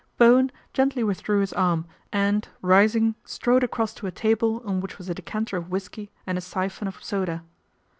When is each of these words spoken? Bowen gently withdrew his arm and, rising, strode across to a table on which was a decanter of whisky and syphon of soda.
Bowen 0.17 0.51
gently 0.73 1.03
withdrew 1.03 1.41
his 1.41 1.53
arm 1.53 1.85
and, 2.11 2.47
rising, 2.63 3.13
strode 3.23 3.63
across 3.63 3.93
to 3.93 4.07
a 4.07 4.11
table 4.11 4.63
on 4.65 4.81
which 4.81 4.97
was 4.97 5.09
a 5.09 5.13
decanter 5.13 5.57
of 5.57 5.69
whisky 5.69 6.09
and 6.25 6.41
syphon 6.41 6.87
of 6.87 7.03
soda. 7.03 7.43